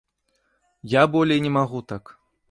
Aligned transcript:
Я 0.93 1.03
болей 1.15 1.41
не 1.47 1.51
магу 1.57 1.83
так! 1.93 2.03